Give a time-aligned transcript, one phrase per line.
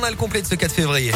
[0.00, 1.12] Le complet de ce 4 février.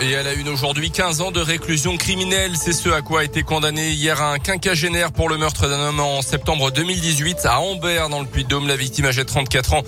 [0.00, 2.56] Et elle a une aujourd'hui 15 ans de réclusion criminelle.
[2.56, 6.00] C'est ce à quoi a été condamné hier un quinquagénaire pour le meurtre d'un homme
[6.00, 8.66] en septembre 2018 à Ambert dans le Puy-de-Dôme.
[8.66, 9.82] La victime âgée de 34 ans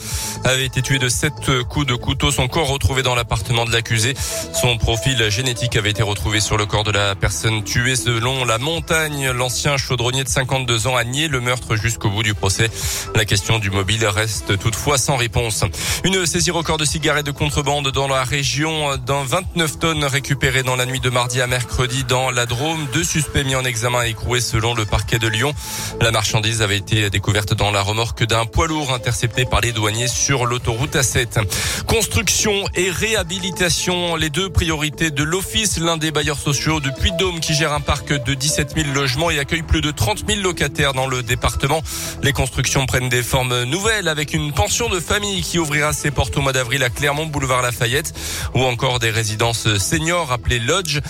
[0.45, 2.31] avait été tuée de 7 coups de couteau.
[2.31, 4.15] Son corps retrouvé dans l'appartement de l'accusé.
[4.54, 8.59] Son profil génétique avait été retrouvé sur le corps de la personne tuée selon la
[8.59, 9.31] montagne.
[9.33, 12.71] L'ancien chaudronnier de 52 ans a nié le meurtre jusqu'au bout du procès.
[13.17, 15.65] La question du mobile reste toutefois sans réponse.
[16.05, 20.77] Une saisie record de cigarettes de contrebande dans la région d'un 29 tonnes récupéré dans
[20.77, 22.87] la nuit de mardi à mercredi dans la Drôme.
[22.93, 25.55] Deux suspects mis en examen et écroués selon le parquet de Lyon.
[26.01, 30.09] La marchandise avait été découverte dans la remorque d'un poids lourd intercepté par les douaniers
[30.09, 31.45] sur l'autoroute A7.
[31.87, 37.55] Construction et réhabilitation, les deux priorités de l'Office, l'un des bailleurs sociaux de Puy-de-Dôme qui
[37.55, 41.07] gère un parc de 17 000 logements et accueille plus de 30 000 locataires dans
[41.07, 41.83] le département.
[42.23, 46.37] Les constructions prennent des formes nouvelles avec une pension de famille qui ouvrira ses portes
[46.37, 48.13] au mois d'avril à Clermont, boulevard Lafayette,
[48.55, 51.01] ou encore des résidences seniors appelées Lodge.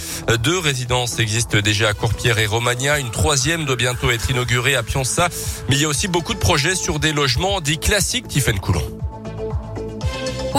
[0.43, 2.99] Deux résidences existent déjà à Courpierre et Romagna.
[2.99, 5.29] Une troisième doit bientôt être inaugurée à Pionça.
[5.69, 8.83] Mais il y a aussi beaucoup de projets sur des logements dits classiques, Tiffaine Coulon.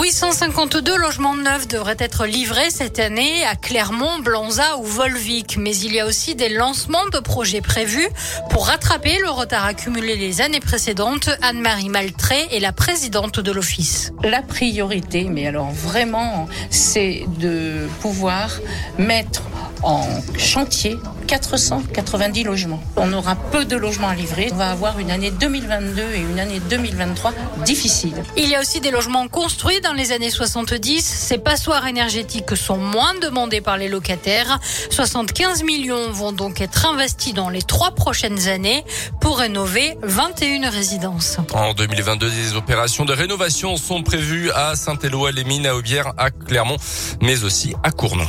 [0.00, 5.56] 852 logements neufs devraient être livrés cette année à Clermont, Blanza ou Volvic.
[5.58, 8.08] Mais il y a aussi des lancements de projets prévus
[8.50, 11.30] pour rattraper le retard accumulé les années précédentes.
[11.42, 14.12] Anne-Marie Maltré est la présidente de l'Office.
[14.22, 18.52] La priorité, mais alors vraiment, c'est de pouvoir
[18.98, 19.42] mettre
[19.82, 22.82] en chantier 490 logements.
[22.96, 24.48] On aura peu de logements à livrer.
[24.52, 27.32] On va avoir une année 2022 et une année 2023
[27.64, 28.14] difficile.
[28.36, 31.04] Il y a aussi des logements construits dans les années 70.
[31.04, 34.58] Ces passoires énergétiques sont moins demandées par les locataires.
[34.90, 38.84] 75 millions vont donc être investis dans les trois prochaines années
[39.20, 41.38] pour rénover 21 résidences.
[41.52, 46.30] En 2022, des opérations de rénovation sont prévues à Saint-Éloi, les Mines, à Aubière, à
[46.30, 46.76] Clermont,
[47.20, 48.26] mais aussi à Cournon.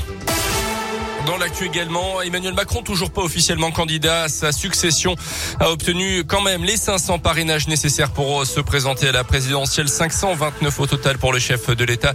[1.30, 5.16] Dans l'actu également, Emmanuel Macron, toujours pas officiellement candidat sa succession,
[5.60, 9.90] a obtenu quand même les 500 parrainages nécessaires pour se présenter à la présidentielle.
[9.90, 12.14] 529 au total pour le chef de l'État.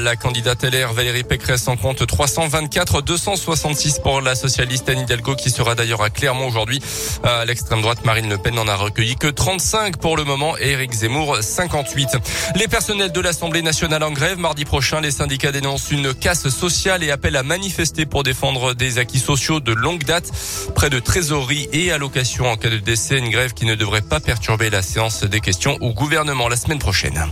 [0.00, 5.50] La candidate LR Valérie Pécresse en compte 324, 266 pour la socialiste Anne Hidalgo qui
[5.50, 6.82] sera d'ailleurs à Clermont aujourd'hui.
[7.22, 10.70] À l'extrême droite, Marine Le Pen n'en a recueilli que 35 pour le moment et
[10.70, 12.08] Éric Zemmour 58.
[12.56, 17.04] Les personnels de l'Assemblée nationale en grève mardi prochain, les syndicats dénoncent une casse sociale
[17.04, 20.30] et appellent à manifester pour défendre des acquis sociaux de longue date,
[20.74, 24.20] près de trésorerie et allocation en cas de décès, une grève qui ne devrait pas
[24.20, 27.26] perturber la séance des questions au gouvernement la semaine prochaine.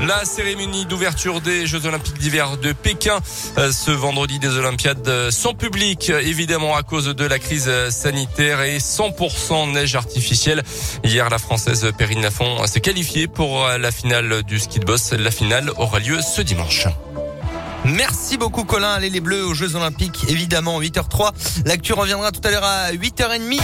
[0.00, 3.18] La cérémonie d'ouverture des Jeux Olympiques d'hiver de Pékin
[3.56, 9.72] ce vendredi des Olympiades sans public évidemment à cause de la crise sanitaire et 100%
[9.72, 10.62] neige artificielle.
[11.02, 15.12] Hier la française Perrine Lafont s'est qualifiée pour la finale du ski de boss.
[15.12, 16.88] La finale aura lieu ce dimanche.
[17.86, 18.90] Merci beaucoup Colin.
[18.90, 21.32] Allez les Bleus aux Jeux Olympiques, évidemment, 8h03.
[21.66, 23.60] L'actu reviendra tout à l'heure à 8h30.